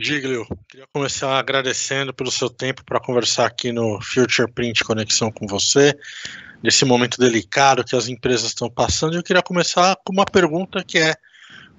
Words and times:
Giglio, 0.00 0.46
queria 0.68 0.86
começar 0.92 1.36
agradecendo 1.36 2.14
pelo 2.14 2.30
seu 2.30 2.48
tempo 2.48 2.84
para 2.84 3.00
conversar 3.00 3.46
aqui 3.46 3.72
no 3.72 3.98
Future 4.00 4.48
Print 4.48 4.84
Conexão 4.84 5.28
com 5.28 5.44
você, 5.44 5.92
nesse 6.62 6.84
momento 6.84 7.18
delicado 7.18 7.82
que 7.82 7.96
as 7.96 8.06
empresas 8.06 8.46
estão 8.46 8.70
passando. 8.70 9.16
Eu 9.16 9.24
queria 9.24 9.42
começar 9.42 9.96
com 10.04 10.12
uma 10.12 10.24
pergunta 10.24 10.84
que 10.86 10.98
é: 10.98 11.16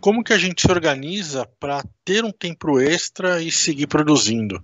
como 0.02 0.22
que 0.22 0.34
a 0.34 0.38
gente 0.38 0.62
se 0.62 0.70
organiza 0.70 1.48
para 1.62 1.82
ter 2.04 2.26
um 2.26 2.32
tempo 2.32 2.78
extra 2.78 3.42
e 3.42 3.50
seguir 3.50 3.88
produzindo? 3.88 4.62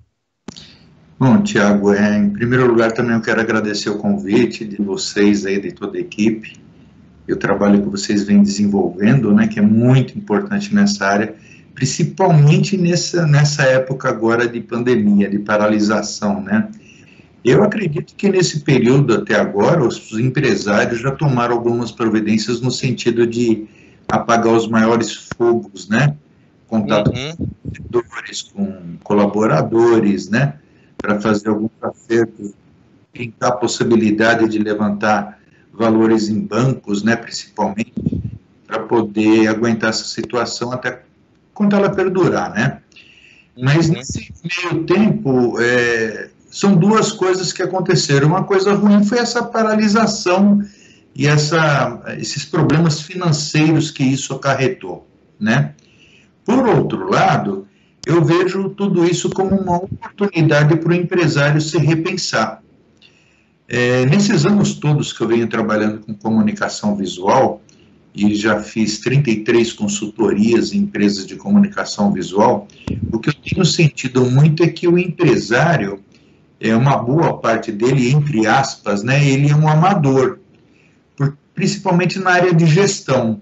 Bom, 1.17 1.41
Tiago, 1.41 1.93
é, 1.93 2.17
em 2.17 2.31
primeiro 2.31 2.67
lugar 2.67 2.91
também 2.91 3.15
eu 3.15 3.21
quero 3.21 3.39
agradecer 3.39 3.89
o 3.89 3.97
convite 3.99 4.65
de 4.65 4.81
vocês 4.81 5.45
aí, 5.45 5.61
de 5.61 5.71
toda 5.71 5.97
a 5.97 6.01
equipe, 6.01 6.59
e 7.25 7.31
o 7.31 7.37
trabalho 7.37 7.81
que 7.81 7.87
vocês 7.87 8.25
vêm 8.25 8.43
desenvolvendo, 8.43 9.33
né, 9.33 9.47
que 9.47 9.59
é 9.59 9.61
muito 9.61 10.17
importante 10.17 10.75
nessa 10.75 11.05
área, 11.07 11.33
principalmente 11.75 12.77
nessa, 12.77 13.27
nessa 13.27 13.63
época 13.63 14.09
agora 14.09 14.47
de 14.47 14.61
pandemia, 14.61 15.29
de 15.29 15.39
paralisação, 15.39 16.41
né. 16.41 16.69
Eu 17.43 17.63
acredito 17.63 18.15
que 18.15 18.27
nesse 18.27 18.61
período 18.61 19.13
até 19.13 19.35
agora, 19.35 19.83
os 19.83 20.11
empresários 20.13 20.99
já 20.99 21.11
tomaram 21.11 21.53
algumas 21.53 21.91
providências 21.91 22.59
no 22.59 22.71
sentido 22.71 23.27
de 23.27 23.67
apagar 24.07 24.51
os 24.51 24.67
maiores 24.67 25.29
fogos, 25.37 25.87
né, 25.87 26.15
contato 26.67 27.11
uhum. 27.11 27.35
com 27.35 27.47
vendedores, 27.65 28.41
com 28.41 28.97
colaboradores, 29.03 30.27
né, 30.27 30.55
para 30.97 31.21
fazer 31.21 31.49
alguns 31.49 31.69
acertos, 31.83 32.53
tentar 33.13 33.49
a 33.49 33.51
possibilidade 33.51 34.49
de 34.49 34.57
levantar 34.57 35.39
valores 35.71 36.29
em 36.29 36.39
bancos, 36.39 37.03
né, 37.03 37.15
principalmente, 37.15 37.93
para 38.65 38.79
poder 38.79 39.47
aguentar 39.49 39.91
essa 39.91 40.05
situação 40.05 40.71
até 40.71 41.04
quando 41.55 41.75
ela 41.75 41.89
perdurar, 41.89 42.53
né? 42.53 42.79
Mas 43.57 43.87
uhum. 43.87 43.95
nesse 43.95 44.31
meio 44.43 44.83
tempo, 44.83 45.59
é, 45.59 46.29
são 46.51 46.75
duas 46.75 47.11
coisas 47.11 47.51
que 47.51 47.63
aconteceram. 47.63 48.27
Uma 48.27 48.43
coisa 48.43 48.73
ruim 48.73 49.03
foi 49.03 49.17
essa 49.17 49.41
paralisação 49.41 50.61
e 51.15 51.25
essa, 51.25 52.03
esses 52.19 52.45
problemas 52.45 53.01
financeiros 53.01 53.89
que 53.89 54.03
isso 54.03 54.33
acarretou, 54.33 55.07
né? 55.39 55.73
Por 56.43 56.67
outro 56.67 57.09
lado, 57.09 57.65
eu 58.05 58.23
vejo 58.23 58.69
tudo 58.69 59.05
isso 59.05 59.29
como 59.29 59.55
uma 59.55 59.77
oportunidade 59.77 60.75
para 60.75 60.89
o 60.89 60.93
empresário 60.93 61.59
se 61.61 61.77
repensar. 61.77 62.61
É, 63.67 64.05
nesses 64.05 64.45
anos 64.45 64.75
todos 64.75 65.11
que 65.11 65.21
eu 65.21 65.27
venho 65.27 65.47
trabalhando 65.47 66.05
com 66.05 66.13
comunicação 66.13 66.95
visual, 66.95 67.63
e 68.15 68.33
já 68.35 68.61
fiz 68.61 68.99
33 68.99 69.73
consultorias 69.73 70.73
em 70.73 70.79
empresas 70.79 71.25
de 71.25 71.35
comunicação 71.35 72.13
visual, 72.13 72.67
o 73.11 73.19
que 73.19 73.29
eu 73.29 73.33
tenho 73.33 73.65
sentido 73.65 74.25
muito 74.25 74.63
é 74.63 74.67
que 74.67 74.87
o 74.87 74.97
empresário, 74.97 75.99
é 76.59 76.75
uma 76.75 76.97
boa 76.97 77.37
parte 77.37 77.71
dele, 77.71 78.09
entre 78.11 78.47
aspas, 78.47 79.03
né, 79.03 79.27
ele 79.27 79.49
é 79.49 79.55
um 79.55 79.67
amador, 79.67 80.39
principalmente 81.53 82.17
na 82.19 82.31
área 82.31 82.53
de 82.53 82.65
gestão 82.65 83.41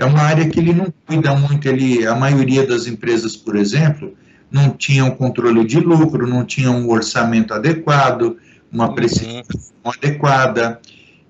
é 0.00 0.04
uma 0.06 0.22
área 0.22 0.48
que 0.48 0.58
ele 0.58 0.72
não 0.72 0.86
cuida 1.06 1.34
muito. 1.36 1.68
Ele, 1.68 2.06
a 2.06 2.14
maioria 2.14 2.66
das 2.66 2.86
empresas, 2.86 3.36
por 3.36 3.54
exemplo, 3.54 4.14
não 4.50 4.70
tinham 4.70 5.10
controle 5.10 5.62
de 5.66 5.78
lucro, 5.78 6.26
não 6.26 6.42
tinham 6.42 6.74
um 6.74 6.90
orçamento 6.90 7.52
adequado, 7.52 8.38
uma 8.72 8.94
precificação 8.94 9.74
uhum. 9.84 9.92
adequada, 9.94 10.80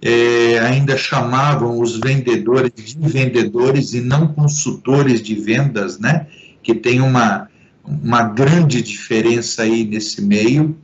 é, 0.02 0.58
ainda 0.60 0.96
chamavam 0.96 1.80
os 1.80 1.98
vendedores 1.98 2.72
de 2.74 3.08
vendedores 3.08 3.92
e 3.92 4.00
não 4.00 4.28
consultores 4.28 5.22
de 5.22 5.34
vendas, 5.34 5.98
né? 5.98 6.26
Que 6.62 6.74
tem 6.74 7.00
uma, 7.00 7.48
uma 7.84 8.22
grande 8.22 8.80
diferença 8.80 9.62
aí 9.62 9.84
nesse 9.84 10.22
meio, 10.22 10.76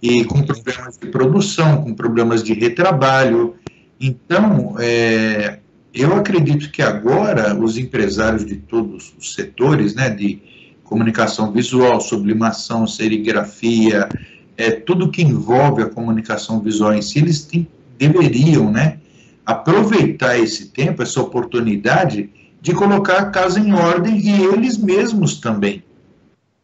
e 0.00 0.24
com 0.24 0.42
problemas 0.42 0.98
de 0.98 1.08
produção, 1.08 1.82
com 1.82 1.94
problemas 1.94 2.42
de 2.42 2.52
retrabalho. 2.52 3.54
Então, 4.00 4.76
é, 4.78 5.58
eu 5.92 6.14
acredito 6.14 6.70
que 6.70 6.82
agora 6.82 7.54
os 7.58 7.78
empresários 7.78 8.44
de 8.44 8.56
todos 8.56 9.14
os 9.18 9.34
setores, 9.34 9.94
né, 9.94 10.10
de 10.10 10.38
comunicação 10.84 11.50
visual, 11.50 12.00
sublimação, 12.00 12.86
serigrafia, 12.86 14.08
é, 14.56 14.70
tudo 14.70 15.10
que 15.10 15.22
envolve 15.22 15.82
a 15.82 15.88
comunicação 15.88 16.60
visual 16.60 16.94
em 16.94 17.02
si, 17.02 17.18
eles 17.18 17.44
têm, 17.44 17.66
deveriam, 17.98 18.70
né, 18.70 18.98
aproveitar 19.44 20.38
esse 20.38 20.66
tempo, 20.66 21.02
essa 21.02 21.20
oportunidade 21.20 22.30
de 22.60 22.72
colocar 22.74 23.18
a 23.18 23.30
casa 23.30 23.60
em 23.60 23.72
ordem 23.72 24.18
e 24.18 24.44
eles 24.44 24.76
mesmos 24.76 25.38
também, 25.38 25.84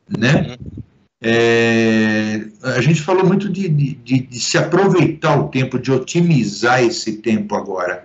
né? 0.09 0.56
É, 1.25 2.41
a 2.65 2.81
gente 2.81 3.00
falou 3.00 3.25
muito 3.25 3.48
de, 3.48 3.69
de, 3.69 3.94
de, 3.94 4.41
se 4.41 4.59
aproveitar 4.59 5.38
o 5.38 5.48
tempo, 5.48 5.78
de 5.78 5.93
otimizar 5.93 6.82
esse 6.82 7.19
tempo 7.19 7.54
agora. 7.54 8.04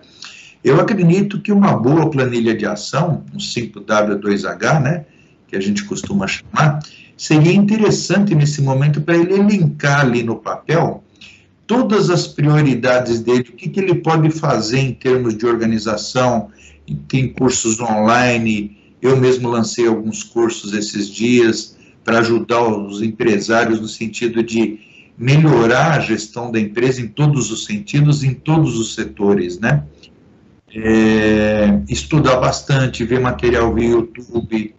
Eu 0.63 0.79
acredito 0.79 1.41
que 1.41 1.51
uma 1.51 1.75
boa 1.75 2.11
planilha 2.11 2.55
de 2.55 2.67
ação, 2.67 3.23
um 3.33 3.37
5W2H, 3.37 4.81
né, 4.81 5.05
que 5.47 5.55
a 5.55 5.59
gente 5.59 5.83
costuma 5.85 6.27
chamar, 6.27 6.79
seria 7.17 7.53
interessante 7.53 8.35
nesse 8.35 8.61
momento 8.61 9.01
para 9.01 9.17
ele 9.17 9.33
elencar 9.33 10.01
ali 10.01 10.21
no 10.21 10.35
papel 10.35 11.03
todas 11.67 12.09
as 12.09 12.27
prioridades 12.27 13.19
dele, 13.19 13.41
o 13.49 13.53
que, 13.53 13.69
que 13.69 13.79
ele 13.79 13.95
pode 13.95 14.31
fazer 14.31 14.79
em 14.79 14.93
termos 14.93 15.37
de 15.37 15.45
organização, 15.45 16.49
tem 17.07 17.31
cursos 17.33 17.79
online, 17.79 18.77
eu 19.01 19.17
mesmo 19.17 19.49
lancei 19.49 19.87
alguns 19.87 20.23
cursos 20.23 20.73
esses 20.73 21.09
dias 21.09 21.77
para 22.03 22.19
ajudar 22.19 22.63
os 22.63 23.01
empresários 23.01 23.79
no 23.79 23.87
sentido 23.87 24.41
de 24.41 24.79
melhorar 25.17 25.97
a 25.97 25.99
gestão 25.99 26.51
da 26.51 26.59
empresa 26.59 27.01
em 27.01 27.07
todos 27.07 27.51
os 27.51 27.65
sentidos, 27.65 28.23
em 28.23 28.33
todos 28.33 28.79
os 28.79 28.95
setores, 28.95 29.59
né? 29.59 29.83
é, 30.73 31.81
estudar 31.89 32.37
bastante, 32.37 33.03
ver 33.03 33.19
material 33.19 33.73
via 33.73 33.89
YouTube. 33.89 34.75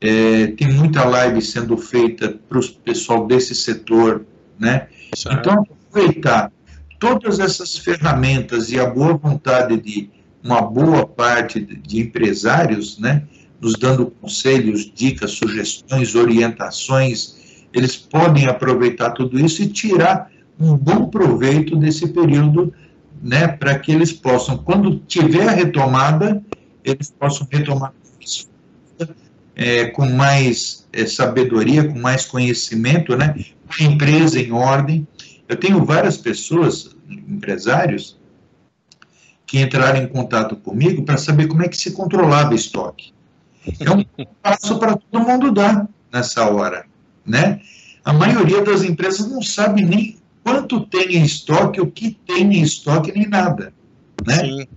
É, 0.00 0.46
tem 0.48 0.72
muita 0.72 1.04
live 1.04 1.42
sendo 1.42 1.76
feita 1.76 2.38
para 2.48 2.58
o 2.58 2.68
pessoal 2.84 3.26
desse 3.26 3.54
setor, 3.54 4.24
né? 4.58 4.88
Certo. 5.14 5.38
Então, 5.38 5.66
aproveitar 5.90 6.52
todas 6.98 7.40
essas 7.40 7.76
ferramentas 7.76 8.70
e 8.70 8.78
a 8.78 8.86
boa 8.86 9.14
vontade 9.14 9.76
de 9.80 10.10
uma 10.42 10.62
boa 10.62 11.06
parte 11.06 11.60
de 11.60 12.00
empresários, 12.00 12.98
né? 12.98 13.24
Nos 13.60 13.74
dando 13.74 14.06
conselhos, 14.06 14.90
dicas, 14.94 15.32
sugestões, 15.32 16.14
orientações, 16.14 17.66
eles 17.74 17.96
podem 17.96 18.46
aproveitar 18.46 19.10
tudo 19.10 19.38
isso 19.38 19.62
e 19.62 19.66
tirar 19.66 20.30
um 20.58 20.76
bom 20.76 21.06
proveito 21.06 21.76
desse 21.76 22.08
período 22.08 22.72
né, 23.22 23.48
para 23.48 23.78
que 23.78 23.92
eles 23.92 24.12
possam, 24.12 24.56
quando 24.58 24.98
tiver 25.06 25.46
a 25.46 25.52
retomada, 25.52 26.42
eles 26.82 27.12
possam 27.18 27.46
retomar 27.50 27.92
é, 29.54 29.86
com 29.86 30.06
mais 30.06 30.86
é, 30.92 31.04
sabedoria, 31.06 31.84
com 31.84 31.98
mais 31.98 32.24
conhecimento, 32.24 33.16
né, 33.16 33.34
com 33.66 33.84
a 33.84 33.86
empresa 33.86 34.40
em 34.40 34.52
ordem. 34.52 35.06
Eu 35.50 35.56
tenho 35.56 35.84
várias 35.84 36.16
pessoas, 36.16 36.94
empresários, 37.08 38.16
que 39.44 39.58
entraram 39.60 40.00
em 40.00 40.06
contato 40.06 40.54
comigo 40.54 41.02
para 41.02 41.16
saber 41.16 41.48
como 41.48 41.64
é 41.64 41.68
que 41.68 41.76
se 41.76 41.90
controlava 41.90 42.54
estoque. 42.54 43.12
É 43.80 43.90
um 43.90 44.04
passo 44.40 44.78
para 44.78 44.96
todo 44.96 45.26
mundo 45.26 45.50
dar 45.50 45.88
nessa 46.12 46.48
hora, 46.48 46.86
né? 47.26 47.60
A 48.04 48.12
maioria 48.12 48.62
das 48.62 48.84
empresas 48.84 49.28
não 49.28 49.42
sabe 49.42 49.84
nem 49.84 50.18
quanto 50.44 50.86
tem 50.86 51.16
em 51.16 51.24
estoque, 51.24 51.80
o 51.80 51.90
que 51.90 52.12
tem 52.12 52.44
em 52.44 52.62
estoque, 52.62 53.10
nem 53.10 53.26
nada, 53.26 53.74
né? 54.24 54.36
Sim. 54.36 54.68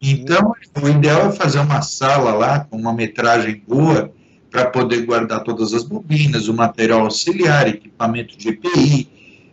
Então, 0.00 0.54
o 0.82 0.88
ideal 0.88 1.26
é 1.26 1.32
fazer 1.32 1.58
uma 1.58 1.82
sala 1.82 2.32
lá 2.32 2.60
com 2.60 2.78
uma 2.78 2.94
metragem 2.94 3.62
boa 3.68 4.10
para 4.50 4.70
poder 4.70 5.04
guardar 5.04 5.44
todas 5.44 5.74
as 5.74 5.84
bobinas, 5.84 6.48
o 6.48 6.54
material 6.54 7.00
auxiliar, 7.00 7.68
equipamento 7.68 8.34
de 8.36 8.48
EPI, 8.48 9.11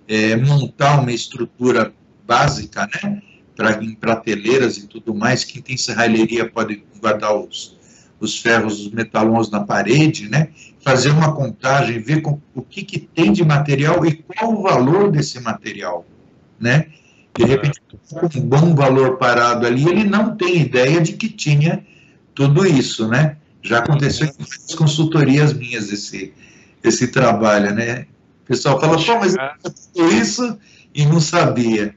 é, 0.09 0.35
montar 0.35 0.99
uma 0.99 1.11
estrutura 1.11 1.93
básica, 2.25 2.89
né? 2.91 3.21
Para 3.55 3.83
em 3.83 3.93
prateleiras 3.93 4.77
e 4.77 4.87
tudo 4.87 5.13
mais. 5.13 5.43
Quem 5.43 5.61
tem 5.61 5.77
serralheria 5.77 6.49
pode 6.49 6.83
guardar 6.99 7.35
os, 7.35 7.77
os 8.19 8.39
ferros, 8.39 8.79
os 8.79 8.91
metalons 8.91 9.51
na 9.51 9.59
parede, 9.59 10.27
né? 10.27 10.49
Fazer 10.81 11.11
uma 11.11 11.35
contagem, 11.35 11.99
ver 11.99 12.21
com, 12.21 12.41
o 12.55 12.61
que, 12.63 12.83
que 12.83 12.99
tem 12.99 13.31
de 13.31 13.45
material 13.45 14.03
e 14.03 14.15
qual 14.15 14.53
o 14.53 14.63
valor 14.63 15.11
desse 15.11 15.39
material, 15.39 16.03
né? 16.59 16.87
De 17.37 17.45
repente, 17.45 17.79
um 18.35 18.41
bom 18.41 18.73
valor 18.73 19.17
parado 19.17 19.67
ali, 19.67 19.87
ele 19.87 20.03
não 20.03 20.35
tem 20.35 20.59
ideia 20.59 20.99
de 20.99 21.13
que 21.13 21.29
tinha 21.29 21.85
tudo 22.33 22.65
isso, 22.65 23.07
né? 23.07 23.37
Já 23.61 23.79
aconteceu 23.79 24.27
em 24.27 24.31
várias 24.31 24.73
consultorias 24.75 25.53
minhas 25.53 25.91
esse, 25.91 26.33
esse 26.83 27.09
trabalho, 27.09 27.75
né? 27.75 28.07
O 28.49 28.53
pessoal 28.53 28.81
fala, 28.81 28.97
pô, 28.97 29.19
mas 29.19 29.35
eu 29.95 30.09
isso 30.11 30.57
e 30.91 31.05
não 31.05 31.21
sabia. 31.21 31.95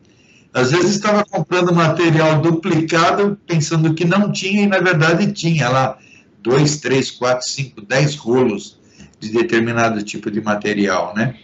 Às 0.52 0.70
vezes 0.70 0.96
estava 0.96 1.24
comprando 1.24 1.74
material 1.74 2.42
duplicado, 2.42 3.38
pensando 3.46 3.94
que 3.94 4.04
não 4.04 4.30
tinha, 4.30 4.64
e 4.64 4.66
na 4.66 4.78
verdade 4.78 5.32
tinha 5.32 5.70
lá 5.70 5.96
dois, 6.42 6.76
três, 6.76 7.10
quatro, 7.10 7.48
cinco, 7.48 7.80
dez 7.80 8.16
rolos 8.16 8.78
de 9.18 9.30
determinado 9.30 10.02
tipo 10.02 10.30
de 10.30 10.42
material, 10.42 11.14
né? 11.16 11.36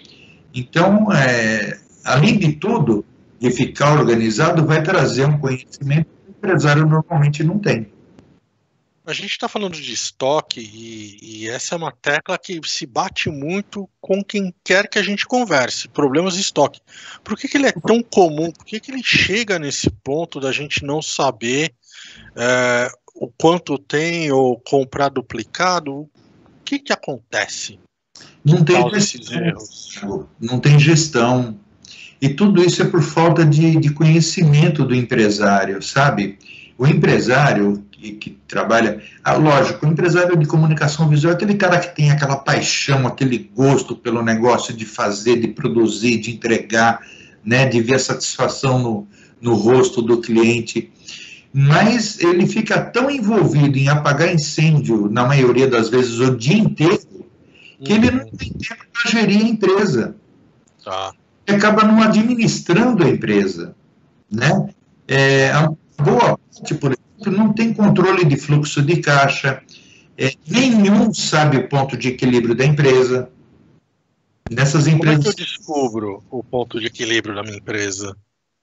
Então, 0.54 1.10
é, 1.10 1.78
além 2.04 2.38
de 2.38 2.52
tudo, 2.52 3.02
de 3.40 3.50
ficar 3.50 3.98
organizado, 3.98 4.66
vai 4.66 4.82
trazer 4.82 5.24
um 5.24 5.38
conhecimento 5.38 6.04
que 6.04 6.28
o 6.28 6.34
empresário 6.36 6.86
normalmente 6.86 7.42
não 7.42 7.58
tem. 7.58 7.88
A 9.08 9.14
gente 9.14 9.30
está 9.30 9.48
falando 9.48 9.72
de 9.72 9.90
estoque 9.90 10.60
e, 10.60 11.16
e, 11.22 11.48
essa 11.48 11.74
é 11.74 11.78
uma 11.78 11.90
tecla 11.90 12.36
que 12.36 12.60
se 12.66 12.84
bate 12.84 13.30
muito 13.30 13.88
com 14.02 14.22
quem 14.22 14.54
quer 14.62 14.86
que 14.86 14.98
a 14.98 15.02
gente 15.02 15.24
converse. 15.24 15.88
Problemas 15.88 16.34
de 16.34 16.42
estoque. 16.42 16.78
Por 17.24 17.34
que, 17.34 17.48
que 17.48 17.56
ele 17.56 17.68
é 17.68 17.72
tão 17.72 18.02
comum? 18.02 18.52
Por 18.52 18.66
que, 18.66 18.78
que 18.78 18.90
ele 18.90 19.02
chega 19.02 19.58
nesse 19.58 19.88
ponto 19.88 20.38
da 20.38 20.52
gente 20.52 20.84
não 20.84 21.00
saber 21.00 21.72
é, 22.36 22.90
o 23.14 23.28
quanto 23.28 23.78
tem 23.78 24.30
ou 24.30 24.60
comprar 24.60 25.08
duplicado? 25.08 26.00
O 26.00 26.10
que, 26.62 26.78
que 26.78 26.92
acontece? 26.92 27.80
Não 28.44 28.62
tem 28.62 28.90
gestão. 28.90 30.28
Não 30.38 30.60
tem 30.60 30.78
gestão. 30.78 31.58
E 32.20 32.28
tudo 32.28 32.62
isso 32.62 32.82
é 32.82 32.84
por 32.84 33.02
falta 33.02 33.46
de, 33.46 33.80
de 33.80 33.88
conhecimento 33.90 34.84
do 34.84 34.94
empresário, 34.94 35.80
sabe? 35.80 36.38
O 36.78 36.86
empresário 36.86 37.84
que, 37.90 38.12
que, 38.12 38.30
trabalha. 38.46 39.02
Ah, 39.24 39.34
lógico, 39.34 39.84
o 39.84 39.88
empresário 39.88 40.36
de 40.36 40.46
comunicação 40.46 41.08
visual 41.08 41.32
é 41.32 41.36
aquele 41.36 41.54
cara 41.54 41.80
que 41.80 41.94
tem 41.94 42.12
aquela 42.12 42.36
paixão, 42.36 43.04
aquele 43.04 43.50
gosto 43.52 43.96
pelo 43.96 44.22
negócio 44.22 44.72
de 44.72 44.86
fazer, 44.86 45.40
de 45.40 45.48
produzir, 45.48 46.18
de 46.18 46.30
entregar, 46.30 47.00
né, 47.44 47.66
de 47.66 47.80
ver 47.80 47.96
a 47.96 47.98
satisfação 47.98 48.78
no, 48.78 49.08
no 49.40 49.54
rosto 49.54 50.00
do 50.00 50.20
cliente. 50.20 50.92
Mas 51.52 52.20
ele 52.20 52.46
fica 52.46 52.80
tão 52.80 53.10
envolvido 53.10 53.76
em 53.76 53.88
apagar 53.88 54.32
incêndio, 54.32 55.10
na 55.10 55.24
maioria 55.24 55.66
das 55.66 55.88
vezes, 55.88 56.20
o 56.20 56.36
dia 56.36 56.58
inteiro, 56.58 57.00
que 57.82 57.92
uhum. 57.92 57.98
ele 57.98 58.10
não 58.12 58.26
tem 58.30 58.50
tempo 58.52 58.84
para 58.92 59.10
gerir 59.10 59.44
a 59.44 59.48
empresa. 59.48 60.14
Tá. 60.84 61.12
Ele 61.44 61.56
acaba 61.56 61.82
não 61.82 62.00
administrando 62.00 63.02
a 63.02 63.08
empresa. 63.08 63.74
Né? 64.30 64.68
É, 65.08 65.50
boa 65.98 66.38
parte, 66.38 66.74
por 66.74 66.96
não 67.26 67.52
tem 67.52 67.74
controle 67.74 68.24
de 68.24 68.36
fluxo 68.36 68.80
de 68.80 68.98
caixa, 68.98 69.60
é, 70.16 70.32
nenhum 70.46 71.12
sabe 71.12 71.56
o 71.56 71.68
ponto 71.68 71.96
de 71.96 72.08
equilíbrio 72.08 72.54
da 72.54 72.64
empresa. 72.64 73.28
Nessas 74.50 74.86
empresas. 74.86 75.24
Como 75.24 75.30
é 75.30 75.34
que 75.34 75.42
eu 75.42 75.46
descubro 75.46 76.22
o 76.30 76.42
ponto 76.42 76.80
de 76.80 76.86
equilíbrio 76.86 77.34
da 77.34 77.42
minha 77.42 77.58
empresa? 77.58 78.16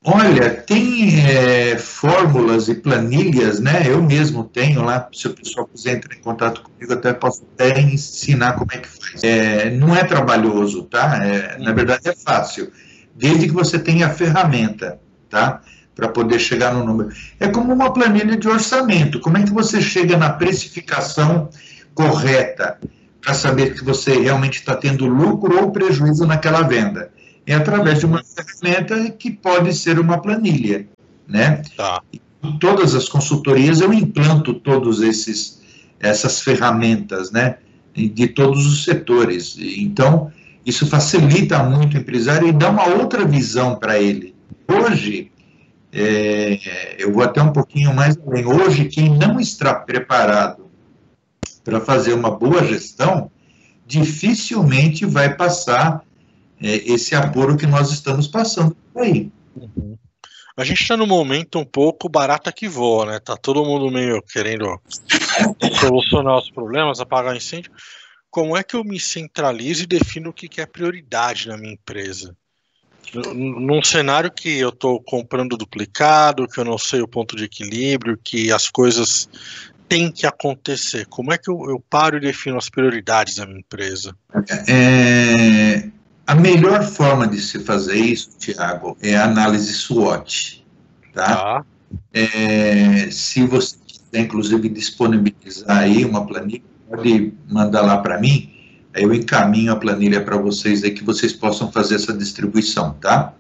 Olha, 0.08 0.52
tem 0.52 1.20
é, 1.26 1.78
fórmulas 1.78 2.68
e 2.68 2.76
planilhas, 2.76 3.60
né? 3.60 3.84
Eu 3.88 4.04
mesmo 4.04 4.44
tenho 4.44 4.84
lá, 4.84 5.10
se 5.12 5.28
o 5.28 5.34
pessoal 5.34 5.68
quiser 5.68 5.98
entrar 5.98 6.16
em 6.16 6.22
contato 6.22 6.62
comigo, 6.62 6.94
até 6.94 7.12
posso 7.12 7.44
até 7.54 7.80
ensinar 7.82 8.54
como 8.54 8.72
é 8.72 8.78
que 8.78 8.88
faz. 8.88 9.24
É, 9.24 9.72
não 9.72 9.96
é 9.96 10.04
trabalhoso, 10.04 10.84
tá? 10.84 11.26
É, 11.26 11.58
na 11.58 11.72
verdade 11.72 12.08
é 12.08 12.16
fácil, 12.16 12.72
desde 13.16 13.48
que 13.48 13.54
você 13.54 13.80
tenha 13.80 14.08
a 14.08 14.14
ferramenta, 14.14 15.00
tá? 15.28 15.62
Para 15.96 16.10
poder 16.10 16.40
chegar 16.40 16.74
no 16.74 16.86
número. 16.86 17.10
É 17.40 17.48
como 17.48 17.74
uma 17.74 17.92
planilha 17.94 18.36
de 18.36 18.48
orçamento. 18.48 19.20
Como 19.22 19.38
é 19.38 19.44
que 19.44 19.54
você 19.54 19.82
chega 19.82 20.18
na 20.18 20.30
precificação 20.30 21.50
correta 21.94 22.78
para 23.22 23.34
saber 23.34 23.74
que 23.74 23.84
você 23.84 24.20
realmente 24.20 24.60
está 24.60 24.76
tendo 24.76 25.08
lucro 25.08 25.58
ou 25.58 25.72
prejuízo 25.72 26.28
naquela 26.28 26.62
venda? 26.62 27.10
É 27.48 27.54
através 27.54 28.00
de 28.00 28.06
uma 28.06 28.22
ferramenta 28.24 29.10
que 29.12 29.32
pode 29.32 29.74
ser 29.74 30.00
uma 30.00 30.22
planilha, 30.22 30.86
né? 31.28 31.62
Tá. 31.78 32.02
Em 32.44 32.58
todas 32.60 32.94
as 32.94 33.08
consultorias 33.08 33.80
eu 33.80 33.94
implanto 33.94 34.54
todos 34.54 35.02
esses 35.02 35.64
essas 36.00 36.42
ferramentas, 36.42 37.32
né? 37.32 37.58
De 37.96 38.28
todos 38.28 38.66
os 38.66 38.84
setores. 38.84 39.56
Então 39.58 40.32
isso 40.66 40.86
facilita 40.88 41.64
muito 41.64 41.96
o 41.96 42.00
empresário 42.00 42.48
e 42.48 42.52
dá 42.52 42.70
uma 42.70 42.88
outra 42.88 43.24
visão 43.24 43.76
para 43.76 44.00
ele. 44.00 44.36
Hoje 44.68 45.32
é, 45.98 46.96
eu 47.00 47.14
vou 47.14 47.24
até 47.24 47.42
um 47.42 47.54
pouquinho 47.54 47.94
mais 47.94 48.18
além. 48.18 48.46
Hoje, 48.46 48.86
quem 48.86 49.10
não 49.10 49.40
está 49.40 49.74
preparado 49.74 50.70
para 51.64 51.80
fazer 51.80 52.14
uma 52.14 52.30
boa 52.30 52.64
gestão, 52.66 53.32
dificilmente 53.88 55.06
vai 55.06 55.36
passar 55.36 56.04
é, 56.62 56.76
esse 56.92 57.16
apuro 57.16 57.56
que 57.56 57.66
nós 57.66 57.92
estamos 57.92 58.28
passando 58.28 58.76
aí. 58.96 59.32
Uhum. 59.56 59.98
A 60.58 60.64
gente 60.66 60.82
está 60.82 60.98
num 60.98 61.08
momento 61.08 61.60
um 61.60 61.66
pouco 61.66 62.10
barata 62.10 62.52
que 62.52 62.68
voa, 62.68 63.06
né? 63.06 63.20
Tá 63.20 63.38
todo 63.38 63.66
mundo 63.66 63.90
meio 63.90 64.22
querendo 64.22 64.80
solucionar 65.80 66.38
os 66.38 66.50
problemas, 66.52 67.00
apagar 67.00 67.36
incêndio. 67.36 67.72
Como 68.30 68.56
é 68.56 68.64
que 68.64 68.76
eu 68.76 68.84
me 68.84 69.00
centralizo 69.00 69.84
e 69.84 69.88
defino 69.88 70.30
o 70.30 70.34
que 70.34 70.60
é 70.60 70.66
prioridade 70.66 71.48
na 71.48 71.58
minha 71.58 71.74
empresa? 71.74 72.36
Num 73.34 73.84
cenário 73.84 74.32
que 74.32 74.60
eu 74.60 74.70
estou 74.70 75.02
comprando 75.02 75.58
duplicado, 75.58 76.48
que 76.48 76.60
eu 76.60 76.66
não 76.66 76.78
sei 76.78 77.02
o 77.02 77.08
ponto 77.08 77.36
de 77.36 77.46
equilíbrio, 77.46 78.20
que 78.24 78.52
as 78.52 78.70
coisas 78.70 79.30
têm 79.88 80.12
que 80.12 80.26
acontecer, 80.26 81.06
como 81.08 81.32
é 81.32 81.38
que 81.38 81.50
eu, 81.50 81.70
eu 81.70 81.84
paro 81.90 82.18
e 82.18 82.20
defino 82.20 82.58
as 82.58 82.70
prioridades 82.70 83.36
da 83.36 83.46
minha 83.46 83.60
empresa? 83.60 84.16
É, 84.68 85.90
a 86.26 86.36
melhor 86.36 86.84
forma 86.84 87.28
de 87.28 87.40
se 87.40 87.60
fazer 87.60 87.98
isso, 87.98 88.32
Tiago, 88.40 88.98
é 89.02 89.16
a 89.16 89.26
análise 89.26 89.72
SWOT. 89.74 90.66
Tá? 91.14 91.36
tá. 91.36 91.66
É, 92.14 93.10
se 93.12 93.46
você 93.46 93.78
quiser, 93.86 94.22
inclusive, 94.22 94.70
disponibilizar 94.70 95.78
aí 95.78 96.04
uma 96.04 96.26
planilha, 96.26 96.64
pode 96.90 97.34
mandar 97.48 97.82
lá 97.82 97.98
para 98.00 98.20
mim 98.20 98.55
eu 98.96 99.14
encaminho 99.14 99.72
a 99.72 99.76
planilha 99.76 100.22
para 100.22 100.38
vocês 100.38 100.84
aí 100.84 100.92
que 100.92 101.04
vocês 101.04 101.34
possam 101.34 101.72
fazer 101.72 101.96
essa 101.96 102.14
distribuição, 102.14 102.94
tá? 102.94 103.34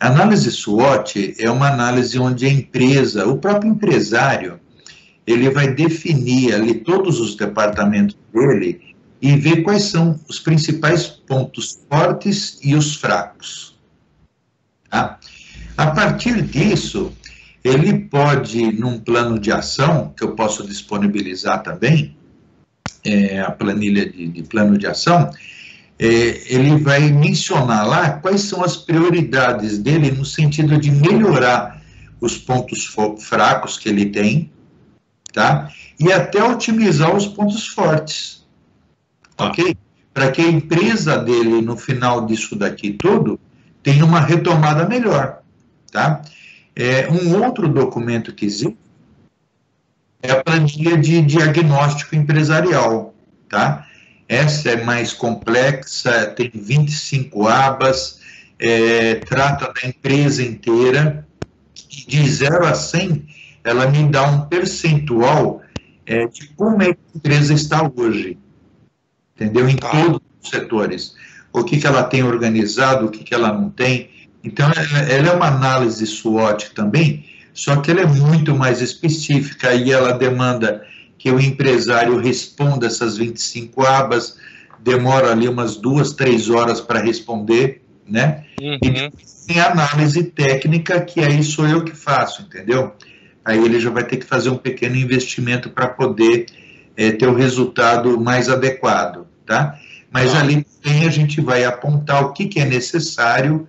A 0.00 0.06
análise 0.06 0.50
SWOT 0.50 1.34
é 1.38 1.50
uma 1.50 1.68
análise 1.68 2.18
onde 2.18 2.46
a 2.46 2.52
empresa, 2.52 3.26
o 3.26 3.38
próprio 3.38 3.70
empresário, 3.70 4.60
ele 5.26 5.50
vai 5.50 5.74
definir 5.74 6.54
ali 6.54 6.74
todos 6.74 7.20
os 7.20 7.36
departamentos 7.36 8.16
dele 8.32 8.94
e 9.20 9.36
ver 9.36 9.62
quais 9.62 9.82
são 9.84 10.18
os 10.28 10.38
principais 10.38 11.06
pontos 11.06 11.80
fortes 11.90 12.58
e 12.62 12.74
os 12.74 12.94
fracos. 12.96 13.76
Tá? 14.88 15.18
A 15.76 15.88
partir 15.88 16.42
disso, 16.42 17.12
ele 17.62 17.98
pode, 17.98 18.72
num 18.72 18.98
plano 18.98 19.38
de 19.38 19.52
ação, 19.52 20.12
que 20.16 20.24
eu 20.24 20.34
posso 20.34 20.66
disponibilizar 20.66 21.62
também, 21.62 22.16
é, 23.04 23.40
a 23.40 23.50
planilha 23.50 24.10
de, 24.10 24.28
de, 24.28 24.42
plano 24.42 24.76
de 24.76 24.86
ação, 24.86 25.30
é, 25.98 26.06
ele 26.06 26.76
vai 26.76 27.10
mencionar 27.10 27.86
lá 27.86 28.10
quais 28.10 28.42
são 28.42 28.62
as 28.62 28.76
prioridades 28.76 29.78
dele 29.78 30.10
no 30.10 30.24
sentido 30.24 30.78
de 30.78 30.90
melhorar 30.90 31.82
os 32.20 32.36
pontos 32.36 32.84
fracos 33.20 33.78
que 33.78 33.88
ele 33.88 34.06
tem, 34.06 34.50
tá? 35.32 35.70
E 35.98 36.12
até 36.12 36.42
otimizar 36.42 37.14
os 37.14 37.26
pontos 37.26 37.66
fortes, 37.68 38.46
tá. 39.36 39.46
ok? 39.46 39.76
Para 40.12 40.30
que 40.30 40.40
a 40.40 40.48
empresa 40.48 41.16
dele, 41.18 41.60
no 41.60 41.76
final 41.76 42.26
disso 42.26 42.56
daqui 42.56 42.92
tudo, 42.92 43.38
tenha 43.82 44.04
uma 44.04 44.20
retomada 44.20 44.88
melhor, 44.88 45.42
tá? 45.92 46.22
É, 46.74 47.08
um 47.10 47.42
outro 47.42 47.68
documento 47.68 48.32
que 48.32 48.46
existe 48.46 48.76
é 50.22 50.32
a 50.32 50.42
planilha 50.42 50.96
de 50.96 51.22
diagnóstico 51.22 52.16
empresarial, 52.16 53.14
tá? 53.48 53.86
Essa 54.28 54.70
é 54.70 54.84
mais 54.84 55.12
complexa, 55.12 56.26
tem 56.26 56.50
25 56.52 57.46
abas, 57.48 58.20
é, 58.58 59.16
trata 59.16 59.72
da 59.72 59.88
empresa 59.88 60.42
inteira, 60.42 61.26
de 61.74 62.28
0 62.28 62.66
a 62.66 62.74
100, 62.74 63.26
ela 63.64 63.86
me 63.86 64.08
dá 64.08 64.24
um 64.24 64.46
percentual 64.46 65.62
é, 66.04 66.26
de 66.26 66.48
como 66.48 66.82
é 66.82 66.92
que 66.92 67.00
a 67.14 67.16
empresa 67.16 67.54
está 67.54 67.90
hoje, 67.94 68.38
entendeu? 69.34 69.68
Em 69.68 69.76
tá. 69.76 69.90
todos 69.90 70.20
os 70.42 70.50
setores. 70.50 71.14
O 71.52 71.64
que, 71.64 71.78
que 71.78 71.86
ela 71.86 72.02
tem 72.02 72.22
organizado, 72.22 73.06
o 73.06 73.10
que, 73.10 73.24
que 73.24 73.34
ela 73.34 73.52
não 73.52 73.70
tem. 73.70 74.10
Então, 74.44 74.70
ela, 74.70 74.98
ela 75.10 75.28
é 75.28 75.32
uma 75.32 75.46
análise 75.46 76.06
SWOT 76.06 76.74
também, 76.74 77.24
só 77.58 77.74
que 77.80 77.90
ela 77.90 78.02
é 78.02 78.06
muito 78.06 78.54
mais 78.54 78.80
específica 78.80 79.74
e 79.74 79.90
ela 79.90 80.12
demanda 80.12 80.86
que 81.18 81.28
o 81.28 81.40
empresário 81.40 82.16
responda 82.16 82.86
essas 82.86 83.16
25 83.16 83.84
abas, 83.84 84.38
demora 84.78 85.32
ali 85.32 85.48
umas 85.48 85.74
duas, 85.74 86.12
três 86.12 86.48
horas 86.48 86.80
para 86.80 87.00
responder, 87.00 87.82
né? 88.08 88.44
Uhum. 88.60 88.78
E 88.80 89.10
tem 89.44 89.58
análise 89.58 90.22
técnica, 90.22 91.00
que 91.00 91.18
aí 91.18 91.42
sou 91.42 91.66
eu 91.66 91.82
que 91.82 91.96
faço, 91.96 92.42
entendeu? 92.42 92.92
Aí 93.44 93.58
ele 93.58 93.80
já 93.80 93.90
vai 93.90 94.04
ter 94.04 94.18
que 94.18 94.26
fazer 94.26 94.50
um 94.50 94.56
pequeno 94.56 94.94
investimento 94.94 95.68
para 95.68 95.88
poder 95.88 96.46
é, 96.96 97.10
ter 97.10 97.26
o 97.26 97.34
resultado 97.34 98.20
mais 98.20 98.48
adequado, 98.48 99.26
tá? 99.44 99.76
Mas 100.12 100.32
ah. 100.32 100.42
ali 100.42 100.64
também 100.80 101.08
a 101.08 101.10
gente 101.10 101.40
vai 101.40 101.64
apontar 101.64 102.22
o 102.22 102.32
que, 102.32 102.46
que 102.46 102.60
é 102.60 102.64
necessário 102.64 103.66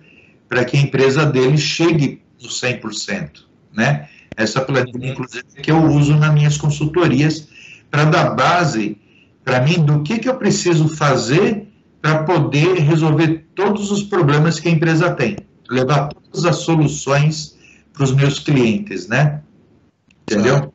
para 0.48 0.64
que 0.64 0.76
a 0.76 0.80
empresa 0.80 1.26
dele 1.26 1.58
chegue 1.58 2.22
no 2.40 2.48
100% 2.48 3.49
né? 3.72 4.08
Essa 4.36 4.60
planilha, 4.60 5.10
inclusive, 5.10 5.44
que 5.62 5.70
eu 5.70 5.84
uso 5.84 6.16
nas 6.16 6.32
minhas 6.32 6.56
consultorias 6.56 7.48
para 7.90 8.04
dar 8.04 8.30
base 8.30 8.96
para 9.44 9.60
mim 9.60 9.84
do 9.84 10.02
que, 10.02 10.18
que 10.18 10.28
eu 10.28 10.36
preciso 10.36 10.88
fazer 10.88 11.66
para 12.00 12.22
poder 12.22 12.78
resolver 12.78 13.46
todos 13.54 13.90
os 13.90 14.02
problemas 14.02 14.58
que 14.58 14.68
a 14.68 14.72
empresa 14.72 15.10
tem, 15.10 15.36
levar 15.68 16.08
todas 16.08 16.44
as 16.44 16.56
soluções 16.56 17.58
para 17.92 18.04
os 18.04 18.12
meus 18.12 18.38
clientes, 18.38 19.06
né? 19.08 19.42
Entendeu? 20.22 20.72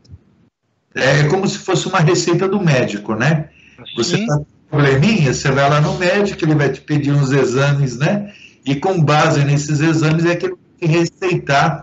É 0.94 1.24
como 1.24 1.48
se 1.48 1.58
fosse 1.58 1.88
uma 1.88 2.00
receita 2.00 2.48
do 2.48 2.62
médico, 2.62 3.16
né? 3.16 3.50
Você 3.96 4.18
está 4.18 4.38
com 4.38 4.46
probleminha, 4.70 5.34
você 5.34 5.52
vai 5.52 5.70
lá 5.70 5.82
no 5.82 5.98
médico, 5.98 6.44
ele 6.44 6.56
vai 6.56 6.72
te 6.72 6.82
pedir 6.82 7.12
uns 7.12 7.32
exames, 7.32 7.98
né? 7.98 8.34
E 8.66 8.76
com 8.76 9.02
base 9.02 9.44
nesses 9.44 9.80
exames 9.80 10.26
é 10.26 10.36
que 10.36 10.46
ele 10.48 10.56
vai 10.82 10.90
receitar 10.90 11.82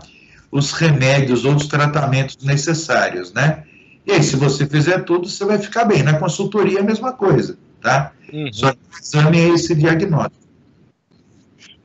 os 0.53 0.71
remédios 0.71 1.45
ou 1.45 1.55
os 1.55 1.65
tratamentos 1.65 2.37
necessários, 2.43 3.33
né? 3.33 3.63
E 4.05 4.11
aí, 4.11 4.21
se 4.21 4.35
você 4.35 4.67
fizer 4.67 5.03
tudo, 5.03 5.27
você 5.27 5.43
vai 5.43 5.57
ficar 5.57 5.85
bem. 5.85 6.03
Na 6.03 6.19
consultoria 6.19 6.77
é 6.77 6.81
a 6.81 6.85
mesma 6.85 7.11
coisa, 7.11 7.57
tá? 7.81 8.11
Uhum. 8.31 8.53
Só 8.53 8.71
que 8.71 8.77
o 8.77 8.99
exame 8.99 9.39
é 9.39 9.47
esse 9.49 9.73
diagnóstico. 9.73 10.43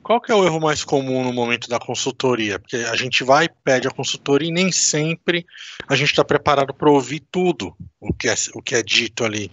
Qual 0.03 0.21
que 0.21 0.33
é 0.33 0.35
o 0.35 0.45
erro 0.45 0.61
mais 0.61 0.85
comum 0.85 1.25
no 1.25 1.33
momento 1.33 1.69
da 1.69 1.79
consultoria? 1.79 2.59
Porque 2.59 2.77
a 2.77 2.97
gente 2.97 3.25
vai, 3.25 3.49
pede 3.49 3.89
a 3.89 3.91
consultoria 3.91 4.49
e 4.49 4.53
nem 4.53 4.71
sempre 4.71 5.47
a 5.89 5.95
gente 5.95 6.11
está 6.11 6.25
preparado 6.25 6.75
para 6.75 6.91
ouvir 6.91 7.23
tudo 7.31 7.75
o 8.01 8.13
que 8.13 8.29
é, 8.29 8.35
o 8.55 8.63
que 8.63 8.75
é 8.75 8.83
dito 8.83 9.25
ali. 9.25 9.51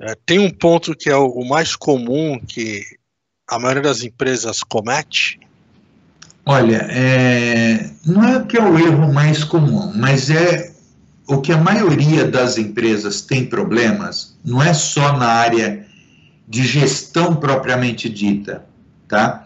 É, 0.00 0.14
tem 0.24 0.38
um 0.38 0.50
ponto 0.50 0.94
que 0.94 1.10
é 1.10 1.16
o, 1.16 1.26
o 1.26 1.48
mais 1.48 1.76
comum 1.76 2.38
que 2.38 2.82
a 3.48 3.58
maioria 3.58 3.82
das 3.82 4.02
empresas 4.02 4.62
comete? 4.62 5.40
Olha, 6.44 6.86
é, 6.90 7.90
não 8.04 8.24
é 8.24 8.42
que 8.44 8.56
é 8.56 8.62
o 8.62 8.78
erro 8.78 9.12
mais 9.12 9.44
comum, 9.44 9.92
mas 9.94 10.30
é 10.30 10.72
o 11.28 11.40
que 11.40 11.52
a 11.52 11.58
maioria 11.58 12.26
das 12.26 12.58
empresas 12.58 13.20
tem 13.20 13.46
problemas, 13.46 14.36
não 14.44 14.60
é 14.62 14.74
só 14.74 15.16
na 15.16 15.28
área 15.28 15.86
de 16.48 16.66
gestão 16.66 17.36
propriamente 17.36 18.08
dita, 18.08 18.64
tá? 19.06 19.44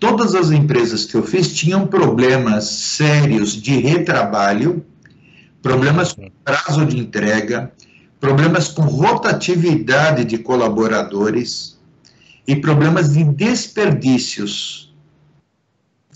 todas 0.00 0.34
as 0.34 0.50
empresas 0.50 1.04
que 1.04 1.14
eu 1.14 1.22
fiz 1.22 1.54
tinham 1.54 1.86
problemas 1.86 2.64
sérios 2.64 3.52
de 3.52 3.78
retrabalho, 3.78 4.84
problemas 5.62 6.12
com 6.12 6.28
prazo 6.44 6.84
de 6.84 6.98
entrega, 6.98 7.72
problemas 8.18 8.68
com 8.68 8.82
rotatividade 8.82 10.24
de 10.24 10.38
colaboradores 10.38 11.78
e 12.46 12.56
problemas 12.56 13.12
de 13.12 13.22
desperdícios, 13.22 14.93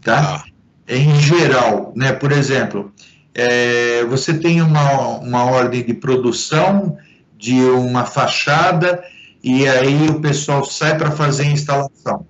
tá? 0.03 0.43
Ah. 0.43 0.45
Em 0.89 1.21
geral, 1.21 1.93
né? 1.95 2.13
Por 2.13 2.33
exemplo, 2.33 2.93
é, 3.35 4.05
você 4.05 4.35
tem 4.35 4.63
uma, 4.63 5.19
uma 5.19 5.45
ordem 5.45 5.85
de 5.85 5.95
produção 5.95 6.97
de 7.37 7.61
uma 7.63 8.05
fachada 8.05 9.03
e 9.45 9.69
aí 9.69 10.09
o 10.09 10.21
pessoal 10.21 10.65
sai 10.65 10.97
para 10.97 11.11
fazer 11.11 11.45
a 11.45 11.51
instalação 11.51 12.27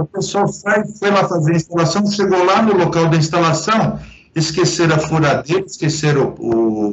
o 0.00 0.06
pessoal 0.06 0.48
sai, 0.48 0.84
foi 0.98 1.10
lá 1.10 1.28
fazer 1.28 1.52
a 1.52 1.56
instalação, 1.56 2.06
chegou 2.06 2.44
lá 2.44 2.62
no 2.62 2.74
local 2.74 3.08
da 3.08 3.16
instalação, 3.16 3.98
esqueceram 4.34 4.96
a 4.96 4.98
furadeira, 4.98 5.64
esqueceram 5.66 6.34
o, 6.38 6.88
o 6.88 6.90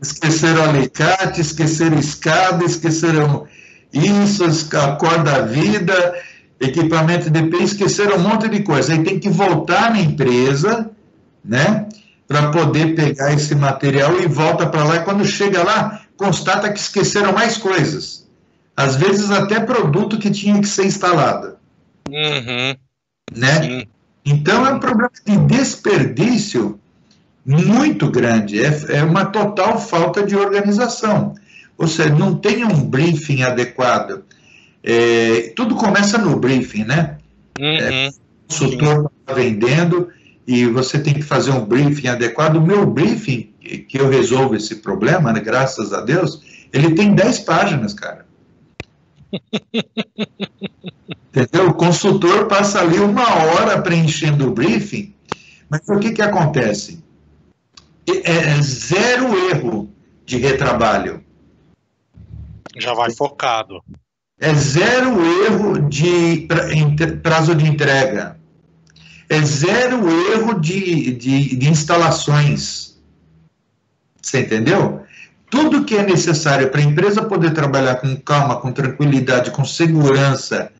esqueceram 0.00 0.60
o 0.60 0.68
alicate, 0.70 1.40
esqueceram 1.40 1.98
escada, 1.98 2.64
esqueceram 2.64 3.46
isso, 3.92 4.44
a 4.76 4.96
corda-vida, 4.96 6.14
equipamento 6.60 7.30
de 7.30 7.42
pé, 7.44 7.58
esqueceram 7.58 8.16
um 8.16 8.20
monte 8.20 8.48
de 8.48 8.62
coisa. 8.62 8.92
Aí 8.92 9.02
tem 9.02 9.18
que 9.18 9.28
voltar 9.28 9.90
na 9.90 10.00
empresa, 10.00 10.90
né, 11.44 11.88
para 12.26 12.50
poder 12.50 12.94
pegar 12.94 13.32
esse 13.32 13.54
material 13.54 14.20
e 14.20 14.26
volta 14.26 14.66
para 14.66 14.84
lá. 14.84 14.96
E 14.96 15.04
quando 15.04 15.24
chega 15.24 15.62
lá, 15.62 16.02
constata 16.16 16.72
que 16.72 16.78
esqueceram 16.78 17.32
mais 17.32 17.56
coisas 17.56 18.28
às 18.78 18.94
vezes 18.94 19.28
até 19.32 19.58
produto 19.58 20.18
que 20.18 20.30
tinha 20.30 20.60
que 20.60 20.68
ser 20.68 20.86
instalado. 20.86 21.56
Uhum. 22.08 22.76
Né? 23.36 23.60
Sim. 23.60 23.88
Então 24.24 24.64
é 24.64 24.72
um 24.72 24.78
problema 24.78 25.10
de 25.26 25.36
desperdício 25.36 26.78
muito 27.44 28.08
grande, 28.08 28.64
é, 28.64 28.98
é 28.98 29.02
uma 29.02 29.24
total 29.24 29.80
falta 29.80 30.24
de 30.24 30.36
organização. 30.36 31.34
Ou 31.76 31.88
seja, 31.88 32.14
não 32.14 32.36
tem 32.36 32.64
um 32.64 32.84
briefing 32.88 33.42
adequado. 33.42 34.22
É, 34.90 35.52
tudo 35.54 35.76
começa 35.76 36.16
no 36.16 36.40
briefing, 36.40 36.84
né? 36.84 37.18
Uhum. 37.60 37.66
É, 37.66 38.08
o 38.08 38.12
consultor 38.48 39.12
está 39.20 39.34
vendendo 39.34 40.08
e 40.46 40.64
você 40.64 40.98
tem 40.98 41.12
que 41.12 41.20
fazer 41.20 41.50
um 41.50 41.62
briefing 41.62 42.08
adequado. 42.08 42.56
O 42.56 42.62
meu 42.62 42.86
briefing, 42.86 43.52
que 43.60 44.00
eu 44.00 44.08
resolvo 44.08 44.56
esse 44.56 44.76
problema, 44.76 45.30
né, 45.30 45.40
graças 45.40 45.92
a 45.92 46.00
Deus, 46.00 46.40
ele 46.72 46.94
tem 46.94 47.14
10 47.14 47.40
páginas, 47.40 47.92
cara. 47.92 48.24
Entendeu? 51.36 51.68
O 51.68 51.74
consultor 51.74 52.46
passa 52.46 52.80
ali 52.80 52.98
uma 52.98 53.44
hora 53.44 53.82
preenchendo 53.82 54.48
o 54.48 54.52
briefing, 54.52 55.14
mas 55.68 55.82
o 55.86 55.98
que, 55.98 56.12
que 56.12 56.22
acontece? 56.22 57.04
É, 58.08 58.26
é 58.26 58.62
zero 58.62 59.36
erro 59.50 59.92
de 60.24 60.38
retrabalho. 60.38 61.22
Já 62.78 62.94
vai 62.94 63.10
focado. 63.10 63.82
É 64.40 64.54
zero 64.54 65.44
erro 65.44 65.88
de 65.88 66.46
prazo 67.22 67.54
de 67.54 67.66
entrega. 67.66 68.38
É 69.28 69.40
zero 69.42 70.08
erro 70.32 70.60
de, 70.60 71.12
de, 71.12 71.56
de 71.56 71.68
instalações. 71.68 72.98
Você 74.22 74.40
entendeu? 74.40 75.06
tudo 75.50 75.84
que 75.84 75.96
é 75.96 76.02
necessário 76.02 76.70
para 76.70 76.80
a 76.80 76.84
empresa 76.84 77.22
poder 77.22 77.52
trabalhar 77.52 77.96
com 77.96 78.14
calma, 78.16 78.56
com 78.56 78.72
tranquilidade, 78.72 79.50
com 79.50 79.64
segurança 79.64 80.70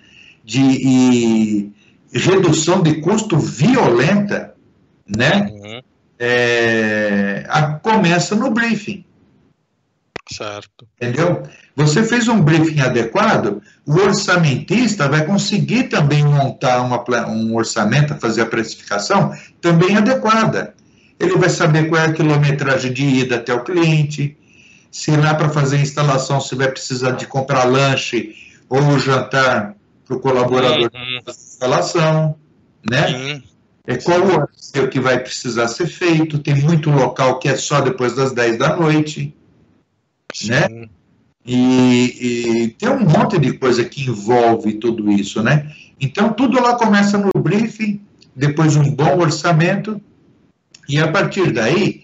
de, 0.44 0.60
e 0.60 1.72
redução 2.12 2.82
de 2.82 2.96
custo 2.96 3.38
violenta, 3.38 4.54
né? 5.06 5.50
Uhum. 5.50 5.82
É, 6.18 7.46
a, 7.48 7.74
começa 7.74 8.34
no 8.34 8.50
briefing. 8.50 9.04
Certo. 10.30 10.86
Entendeu? 11.00 11.42
Você 11.74 12.02
fez 12.02 12.28
um 12.28 12.40
briefing 12.40 12.80
adequado, 12.80 13.62
o 13.86 13.94
orçamentista 13.94 15.08
vai 15.08 15.24
conseguir 15.24 15.84
também 15.84 16.24
montar 16.24 16.82
uma, 16.82 17.02
um 17.28 17.54
orçamento, 17.56 18.14
fazer 18.16 18.42
a 18.42 18.46
precificação 18.46 19.32
também 19.60 19.96
adequada. 19.96 20.74
Ele 21.18 21.36
vai 21.36 21.48
saber 21.48 21.88
qual 21.88 22.00
é 22.00 22.06
a 22.06 22.12
quilometragem 22.12 22.92
de 22.92 23.04
ida 23.04 23.36
até 23.36 23.54
o 23.54 23.64
cliente, 23.64 24.36
se 24.90 25.10
lá 25.16 25.34
para 25.34 25.48
fazer 25.48 25.76
a 25.76 25.80
instalação 25.80 26.40
você 26.40 26.54
vai 26.54 26.70
precisar 26.70 27.12
de 27.12 27.26
comprar 27.26 27.64
lanche 27.64 28.34
ou 28.68 28.98
jantar 28.98 29.74
para 30.04 30.16
o 30.16 30.20
colaborador 30.20 30.90
uhum. 30.94 31.22
fazer 31.24 31.38
a 31.38 31.52
instalação, 31.52 32.36
né? 32.88 33.08
Uhum. 33.08 33.42
É 33.86 33.96
qual 33.96 34.20
o 34.20 34.88
que 34.88 35.00
vai 35.00 35.18
precisar 35.18 35.66
ser 35.68 35.86
feito, 35.86 36.38
tem 36.38 36.54
muito 36.54 36.90
local 36.90 37.38
que 37.38 37.48
é 37.48 37.56
só 37.56 37.80
depois 37.80 38.14
das 38.14 38.32
10 38.32 38.58
da 38.58 38.76
noite, 38.76 39.34
Sim. 40.38 40.50
né? 40.50 40.88
E, 41.44 42.64
e, 42.64 42.68
tem 42.78 42.90
um 42.90 43.00
monte 43.00 43.38
de 43.38 43.54
coisa 43.54 43.84
que 43.84 44.02
envolve 44.02 44.74
tudo 44.74 45.10
isso, 45.10 45.42
né? 45.42 45.72
Então, 45.98 46.32
tudo 46.32 46.60
lá 46.60 46.76
começa 46.76 47.16
no 47.16 47.30
briefing, 47.40 48.00
depois 48.36 48.76
um 48.76 48.90
bom 48.90 49.18
orçamento, 49.18 50.00
e 50.88 50.98
a 50.98 51.10
partir 51.10 51.52
daí, 51.52 52.02